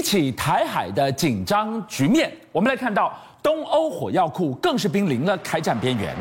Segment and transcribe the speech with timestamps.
[0.00, 3.12] 一起台海的紧张局面，我们来看到
[3.42, 6.16] 东欧火药库更是濒临了开战边缘。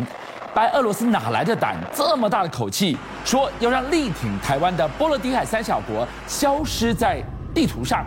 [0.53, 7.23] 白俄罗斯哪来的胆这么大的口气，说要让力挺台湾的波罗的海三小国消失在
[7.55, 8.05] 地图上？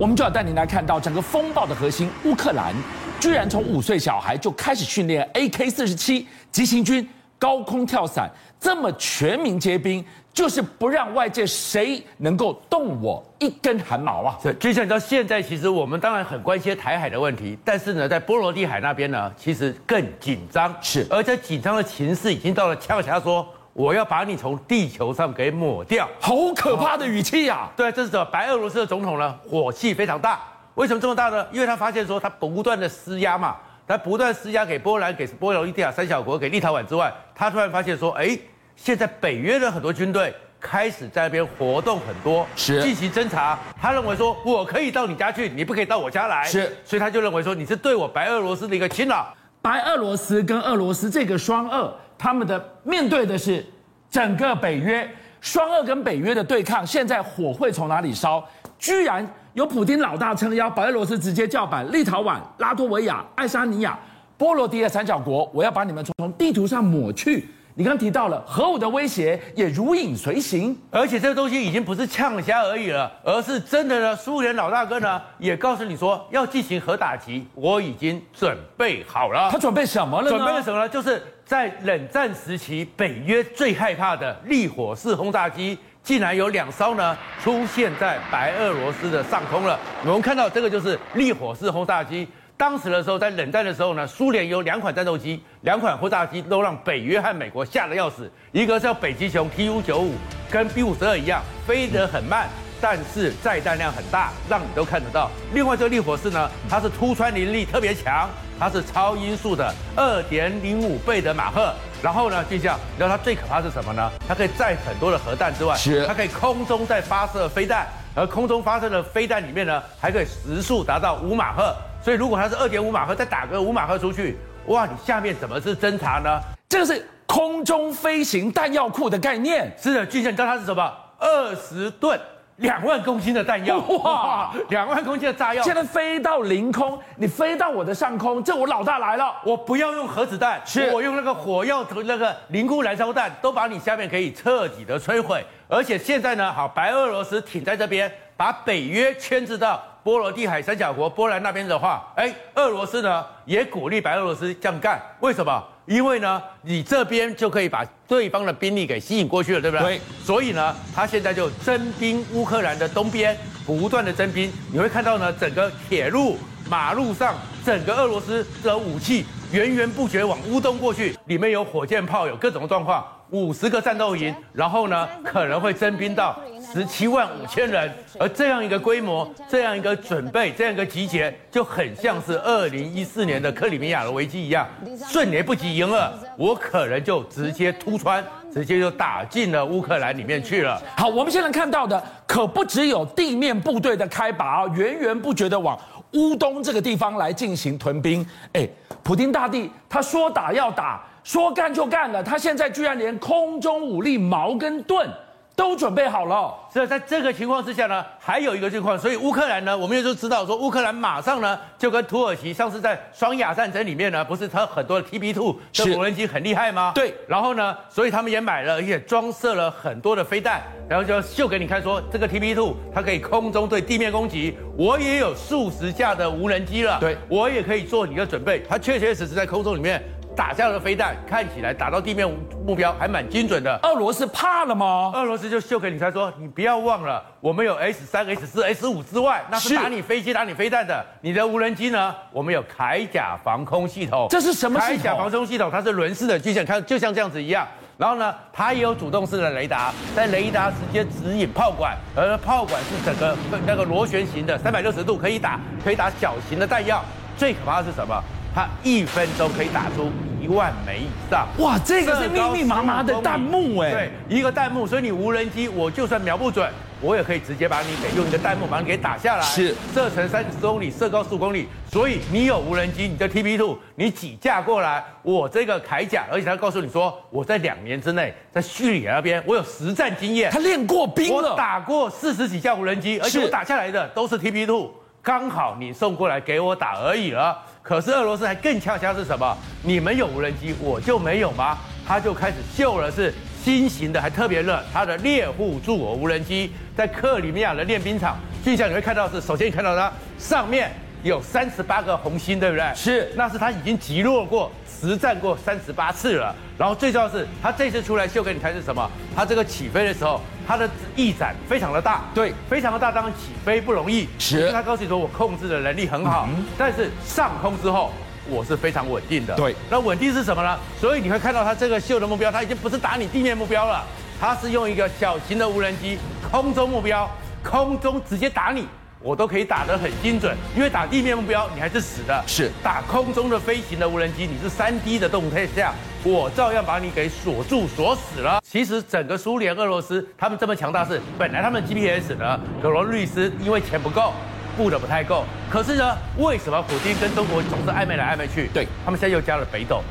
[0.00, 2.74] 我们就要带您来看到整个风暴的核心——乌克兰，
[3.20, 7.08] 居然从五岁小孩就开始训练 AK 四十七急行军、
[7.38, 8.28] 高空跳伞，
[8.58, 10.04] 这么全民皆兵。
[10.34, 14.36] 就是不让外界谁能够动我一根汗毛啊！
[14.42, 20.74] 是，就像你知道，现在其实我们当然很关心台海的问题，但是呢，在波罗的海那边呢，其实更紧张。
[20.82, 27.70] 是，而且紧张的情势已经到了呛下说，我要把你从地球上给抹掉，好可怕的语气呀、啊！
[27.76, 28.24] 对，这是什么？
[28.24, 30.40] 白俄罗斯的总统呢，火气非常大。
[30.74, 31.46] 为什么这么大呢？
[31.52, 33.54] 因为他发现说，他不断的施压嘛，
[33.86, 38.36] 他不断施压给波兰、给波罗的海三小国、给立陶宛之外，他突然发现说，哎。
[38.76, 43.58] 现在北约的很多军队开始在那边活动很多，是进行侦查。
[43.80, 49.34] 他认为说，我可以到你家去，你不可以到我家来，是，所以他就认为说，你是对我白俄罗斯的一个侵扰。
[49.60, 53.64] 白俄罗斯跟俄罗斯这个双二，他们的面对的是
[54.10, 55.08] 整个北约。
[55.40, 58.42] 双二跟北约的对抗，现在火会从哪里烧？
[58.78, 63.98] 居然有普丁老大撑腰，白俄罗斯直接叫板立陶宛、拉脱维亚、爱沙尼亚、
[64.38, 67.46] 波罗的海三角国，我要把你们从地图上抹去。
[67.76, 74.14] 你刚提到了核武的威胁也如影随形，而且这个东西已经不是呛虾而已了，而是真的呢。
[74.14, 79.50] 苏联老大哥呢也告诉你说要进行核打击，我已经准备好了。
[79.50, 80.36] 他准备什么了呢？
[80.36, 80.88] 准备了什么呢？
[80.88, 89.76] 就是在冷战时期北约最害怕的利火式轰炸机，竟然有两艘呢出现在白俄罗斯的上空了。
[90.04, 92.28] 我们看到这个就是利火式轰炸机。
[92.56, 98.30] 当时的时候，在冷战的时候呢，苏联有两款战斗机，两款轰炸机都让北约和美国吓得要死。
[98.52, 100.14] 一个叫北极熊 Tu 九五，
[100.50, 102.48] 跟 B 五十二一样，飞得很慢，
[102.80, 105.28] 但是载弹量很大，让你都看得到。
[105.52, 111.74] 另外这个利火式呢，它是突穿能力特别强，它是超音速的二点零五倍的马赫。
[112.00, 114.08] 然后呢，就像你知道它最可怕是什么呢？
[114.28, 121.74] 它可以载很多的核弹之外，是它可以空中再发射飞弹，而空中发射的飞弹里面呢，还可以时速达到五马赫。
[122.04, 126.38] 所以，如果它是二点五马赫，再打个五马赫出去，哇，你下面怎么是侦察呢？
[126.68, 129.74] 这个是空中飞行弹药库的概念。
[129.80, 130.92] 是的，俊相，你知道它是什么？
[131.18, 132.20] 二十吨，
[132.56, 145.42] 两万公斤的弹药，哇，两万公斤的炸药，现在飞到凌空，你飞到我的上空，这我老大来了，我不要用核子弹，是我用那个火药那个凝固燃烧弹，都把你下面可以彻底的摧毁。
[145.68, 149.82] 而且现在呢，好，白俄罗斯挺在这边，把北约牵制到。
[150.04, 155.64] 波罗的海三小国，波兰那边的话，哎，俄罗斯呢也鼓励白俄罗斯这样干，为什么？
[155.86, 159.96] 因为呢，你这边就可以把对方的兵力给吸引过去了，对不对？
[159.96, 160.00] 对。
[160.22, 163.34] 所以呢，他现在就征兵乌克兰的东边，
[163.64, 164.52] 不断的征兵。
[164.70, 166.36] 你会看到呢，整个铁路、
[166.68, 167.34] 马路上，
[167.64, 176.38] 整个俄罗斯的武器源源不绝往乌东过去，里面有火箭炮，有各种状况，五十个战斗营，然后呢，可能会征兵到。
[176.74, 184.66] 十七万五千人，而这样一个规模，这样一个准备，这样一个集结，就很像是二零一四年的克里米亚的危机一样，
[185.08, 190.82] 瞬间不及赢了，我可能就直接突穿，直接就打进了乌克兰里面去了。
[190.96, 195.78] 好，我们现在看到的可不只有地面部队的开拔啊，源源不绝的往
[196.14, 198.26] 乌东这个地方来进行屯兵。
[198.52, 198.68] 哎，
[199.04, 205.08] 普丁大帝他说打要打，说干就干了，他现在居然连空中武力矛跟盾。
[205.56, 216.90] 都准备好了，所以在这个情况之下呢，还有一个情况，所以乌克兰呢，我们也就知道说，乌克兰马上呢就跟土耳其上次在双亚战争里面呢，不是他很多的 TB2 这无人机很厉害吗？
[216.92, 230.02] 对，然后呢，所以他们也买了，而且装设了很多的飞弹，然后就秀给你看说，这个 TB2 它可以空中对地面攻击，我也有数十架的无人机了，对，我也可以做你的准备，它确确实实在空中里面。
[230.36, 232.28] 打下的飞弹看起来打到地面
[232.66, 233.78] 目标还蛮精准的。
[233.82, 235.12] 俄罗斯怕了吗？
[235.14, 241.04] 俄罗斯就秀给你看说，你不要忘了，我们有 S 三、S 四、S 五之外，那是打你飞机、打你飞弹的。
[241.20, 242.14] 你的无人机呢？
[242.32, 244.26] 我们有铠甲防空系统。
[244.28, 244.98] 这是什么系统？
[244.98, 247.66] 铠甲防空系统，它是轮式的，就像看就像这样子一样。
[247.96, 257.04] 然后呢，它也有主动式的雷达，在雷达直接指引炮管，而炮管是整个那个螺旋形的，三百六十度可以打，可以打小型的弹药。
[257.36, 258.20] 最可怕的是什么？
[258.54, 261.76] 它一分钟可以打出一万枚以上，哇！
[261.84, 266.70] 这个是密密麻麻的弹幕哎，对，一个弹幕，所以你无人机，我就算瞄不准，
[267.00, 284.90] 我也可以直接把你给用一个弹幕把你给打下来，是射程三十公里，射高十五公里，所以你有无人机，你的 TB2，你几架过来，我这个铠甲，而且他告诉你说，我在两年之内在叙利亚那边，我有实战经验，他练过兵了，我打过四十几架无人机，而且我打下来的都是 TB2。
[285.22, 287.56] 刚好你送过来给我打而已了。
[287.84, 289.54] 可是俄罗斯还更恰恰是什么？
[289.82, 291.76] 你们有无人机，我就没有吗？
[292.08, 293.30] 他就开始秀了，是
[293.62, 300.90] 新型的，还特别热，他的猎户座无人机在克里米亚的练兵场，镜像你会看到是，首先你看到它上面
[301.24, 302.94] 有三十八个红心，对不对？
[302.94, 304.70] 是，那是他已经击落过。
[304.86, 309.10] 实战过三十八次了，然后最重要的是，他这次出来秀给你看是什么？
[309.36, 314.26] 他这个起飞的时候，他的翼展非常的大，对，非常的大，当然起飞不容易。
[314.38, 318.12] 是，他告诉你说我控制的能力很好，嗯、但是上空之后
[318.48, 319.54] 我是非常稳定的。
[319.56, 320.78] 对，那稳定是什么呢？
[320.98, 324.02] 所以你会看到他这个秀的目标，他已经不是打你地面目标了，
[324.40, 326.18] 他是用一个小型的无人机
[326.50, 327.28] 空中目标，
[327.62, 328.86] 空中直接打你。
[329.22, 338.60] 我都可以打得很精准，因为打地面目标你还是死的，是打空中的飞行的无人机，你是三 D 的动态下，我照样把你给锁住锁死了。
[338.62, 344.32] 其实整个苏联、俄罗斯他们这么强大是，本来他们的 GPS 呢，可罗律师因为钱不够，
[344.76, 345.44] 布的不太够。
[345.70, 348.68] 可是呢，为什么普京跟中国总是暧昧来暧昧去？
[348.74, 350.02] 对，他们现在又加了北斗，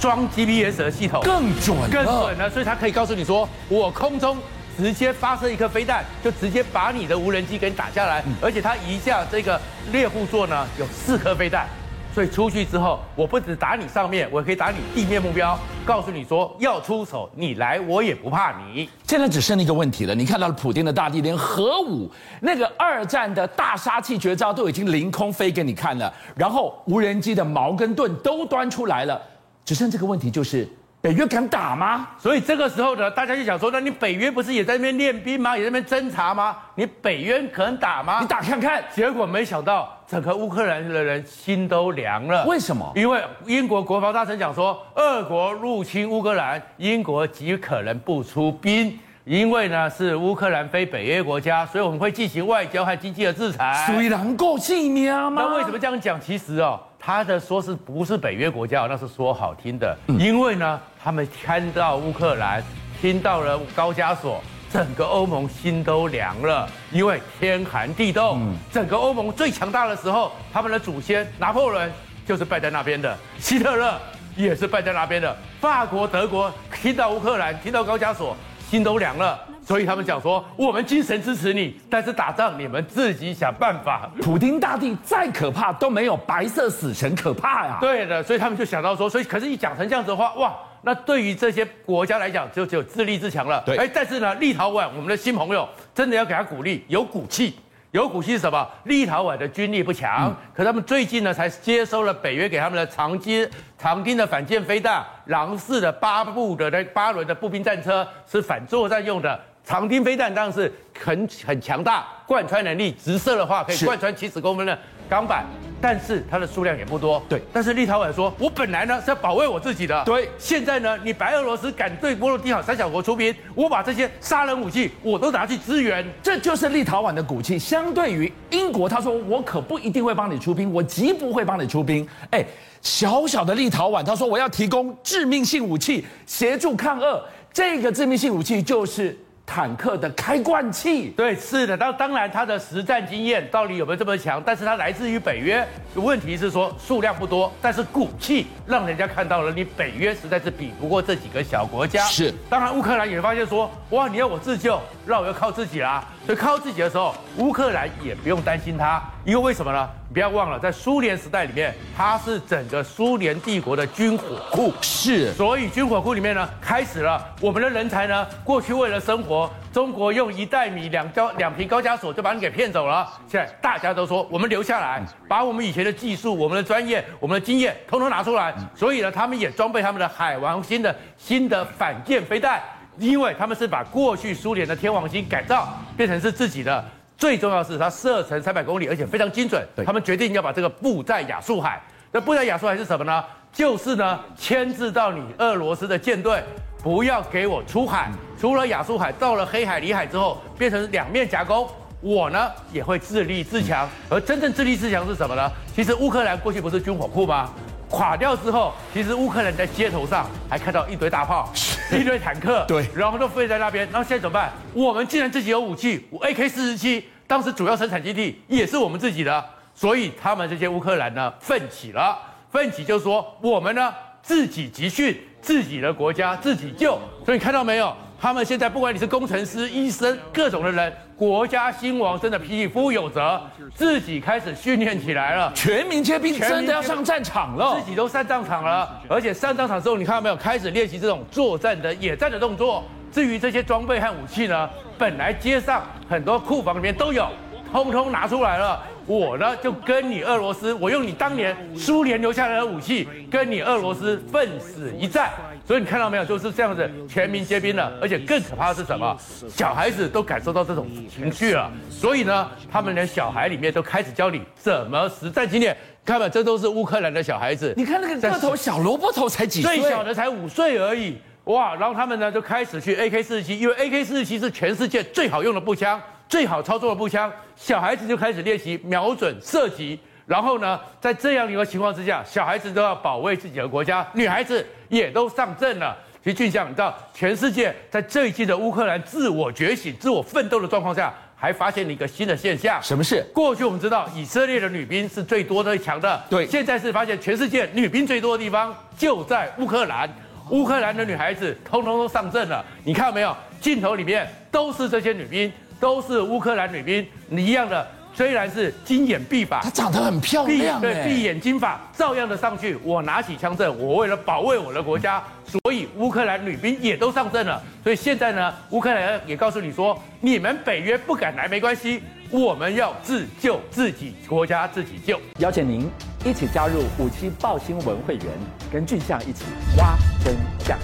[0.00, 4.38] 双 GPS 的系统更准，更准了，所以他可以告诉你说，我空中。
[4.76, 8.22] 直接发射一颗飞弹，就直接把你的无人机给你打下来。
[8.40, 9.60] 而且它一架这个
[9.92, 11.66] 猎户座呢，有四颗飞弹，
[12.14, 15.58] 所以出去之后，我不止打你上面，我可以打你地面目标。
[15.84, 18.88] 告诉你说要出手，你来我也不怕你。
[19.06, 22.10] 现在只剩一个问题了，你看到了普丁的大地，连核武
[22.40, 29.20] 那个二战的大杀器绝招都已经凌空飞给你看了，然后无人机的矛跟盾都端出来了，
[29.64, 30.68] 只剩这个问题就是。
[31.04, 32.08] 北约敢打吗？
[32.18, 35.54] 所以这个时候呢，大家就想说，那你北约不是也在那边练兵吗？
[35.54, 36.56] 也在那边侦察吗？
[36.76, 38.20] 你北约可能打吗？
[38.22, 38.82] 你打看看。
[38.90, 42.46] 结果没想到，整个乌克兰的人心都凉了。
[42.46, 42.90] 为什么？
[42.96, 53.84] 因为英国国防大臣讲说，俄国入侵乌克兰，英国极可能不出兵，因为呢是乌克兰非北约国家，所以我们会进行外交和经济的制裁。
[53.86, 55.30] 虽然够气吗？
[55.36, 56.18] 那为什么这样讲？
[56.18, 56.80] 其实哦。
[57.04, 58.86] 他的说是不是北约国家？
[58.88, 62.64] 那是说好听的，因为呢，他们看到乌克兰，
[62.98, 64.42] 听到了高加索，
[64.72, 68.40] 整个欧盟心都凉了，因为天寒地冻。
[68.72, 71.92] 整个欧盟最强大的时候，他们的祖先拿破仑
[72.24, 74.00] 就是败在那边的，希特勒
[74.34, 78.34] 也是败在那边的，法国、德国听到乌克兰，听到高加索，
[78.70, 79.38] 心都凉了。
[79.64, 84.10] 所以他们讲说，我们精神支持你，但是打仗你们自己想办法。
[84.20, 87.78] 普丁大帝再可怕都没有白色死神可怕呀。
[87.80, 93.62] 对的，所以他们就想到说，所以可是一讲成这样子的话，哇，那对于这些国家来讲，就只有自立自强了。
[93.64, 97.58] 对，哎，但是呢，立陶宛我们的新朋友真的要给他鼓励，有骨气。
[97.92, 98.68] 有骨气是什么？
[98.86, 109.40] 立陶宛的军力不强，嗯、可他们最近呢才接收了北约给他们的长机、长钉的反舰飞弹、狼式的八部的那八轮的步兵战车，是反作战用的。
[109.64, 110.70] 长钉飞弹当然是
[111.02, 114.78] 很很强大，贯穿能力，直射的话可以贯穿七十公分的
[115.08, 115.46] 钢板，
[115.80, 117.22] 但是它的数量也不多。
[117.30, 120.04] 对，但是立陶宛说，我本来呢是要保卫我自己的。
[120.04, 127.58] 对，现在呢，你白俄罗斯敢对波罗的海三小国出兵，我把这些杀人武器我都拿去支援，这就是立陶宛的骨气。
[127.58, 132.06] 相对于英国，他说我可不一定会帮你出兵，我极不会帮你出兵。
[132.30, 132.44] 哎，
[132.82, 139.18] 小小的立陶宛，他说我要提供致命性武器协助抗俄，这个致命性武器就是。
[139.46, 144.42] 坦克的开罐器，对，是的，当当然它的实战经验到底有没有这么强？
[144.44, 152.02] 但是它来自于北约，问题是说数量不多，但是骨气让人家看到了，你北约实在是比不过这几个小国家。
[152.04, 156.02] 是，当然乌克兰也发现说，哇，你要我自救，那我要靠自己啦。
[156.26, 159.88] 所以靠自己的时候，乌克兰也不用担心它，因为为什么呢？
[160.14, 165.32] 不要忘了，在苏联时代里面，它是整个苏联帝国的军火库，是。
[165.32, 173.04] 所以军火库里面呢，开始了我们的人才呢，过去为了生活，中国用一袋米两高两瓶高加索就把你给骗走了。
[173.26, 178.54] 现在大家都说，我们留下来，把我们以前的技术、我们的专业、我们的经验，通通拿出来。
[178.72, 182.62] 所以呢，他们也装备他们的海王星的新的反舰飞弹，
[182.98, 186.84] 因为他们是把过去苏联的天王星改造变成是自己的。
[187.24, 189.66] 最重要的是，它射程三百公里，而且非常精准。
[189.86, 191.82] 他们决定要把这个布在亚速海。
[192.12, 193.24] 那布在亚速海是什么呢？
[193.50, 196.44] 就是呢，牵制到你俄罗斯的舰队，
[196.82, 198.12] 不要给我出海。
[198.38, 201.66] 除了亚速海，到了黑海、里海之后，变成两面夹攻。
[202.02, 203.88] 我呢也会自立自强。
[204.10, 205.50] 而真正自立自强是什么呢？
[205.74, 207.50] 其实乌克兰过去不是军火库吗？
[207.88, 211.50] 垮掉之后，其实乌克兰在街头上还看到一堆大炮、
[211.90, 213.88] 一堆坦克，对，然后都飞在那边。
[213.90, 214.52] 然后现在怎么办？
[214.74, 222.18] 我们既然自己有武器，AK 四十七当时主要生产基地也是我们自己的，所以他们这些乌克兰呢奋起了，
[222.50, 226.98] 奋起就是说我们呢自己集训，自己的国家自己救。
[227.24, 227.94] 所以你看到没有？
[228.20, 233.38] 他们现在不管你是工程师、医生，各种的人国家兴亡，真的匹夫有责，
[233.74, 242.82] 自己开始训练起来了，全民皆兵，真的要上战场了，自己都上战场了，而且上战场之后，你看到没有，开始练习这种作战的野战的动作。
[243.14, 244.68] 至于这些装备和武器呢，
[244.98, 247.28] 本来街上很多库房里面都有，
[247.70, 248.82] 通通拿出来了。
[249.06, 255.30] 我呢就跟你俄罗斯，我用你当年苏联留下来的武器，跟你俄罗斯奋死一战。
[255.64, 257.92] 所以你看到没有，就是这样子，全民皆兵了。
[258.02, 259.16] 而且更可怕的是什么？
[259.48, 261.70] 小孩子都感受到这种情绪了。
[261.88, 265.76] 所以呢，他们连小孩里面都开始教你怎么实战经验。
[266.04, 267.72] 看吧，这都是乌克兰的小孩子。
[267.76, 269.78] 你看那个个头小萝卜头才几岁？
[269.78, 271.16] 最小的才五岁而已。
[271.44, 277.30] 哇，然后他们呢就开始去 AK 四十七，因为 AK 四十七是全世界最好用的步枪，最好操作的步枪。
[277.54, 285.94] 小孩子就开始练习瞄准射击，然后呢，在这样一个情况之下，小孩子都要保卫自己的国家，女孩子也都上阵了。
[286.22, 292.82] 其实俊相，你知道，全世界在这一季的乌克兰自我觉醒、自我奋斗的状况下，还发现了一个新的现象。
[292.82, 293.22] 什么事？
[293.34, 300.08] 过去我们知道以色列的女兵是最多最强的，对，现在是发现全世界女兵最多的地方就在乌克兰。
[300.50, 303.34] 乌克兰的女孩子通通都上阵了，你看到没有？
[303.60, 312.76] 镜头里面都是这些女兵，都是乌克兰女兵，你一样的，虽然是金眼臂法，她长得很漂亮，对，闭眼金发，照样的上去。
[312.82, 317.62] 我拿起枪阵，我为了保卫我的国家，所以乌克兰女兵也都上阵了。
[317.82, 322.02] 所以现在呢，乌克兰也告诉你说，你们北约不敢来没关系，
[322.36, 325.20] 我们要自救自己国家自己救。
[325.38, 325.88] 邀请您
[326.24, 328.26] 一起加入五七报新闻会员，
[328.72, 329.44] 跟俊相一起
[329.76, 330.34] 挖真
[330.66, 330.76] 相。